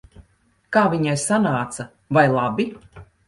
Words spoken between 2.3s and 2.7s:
labi?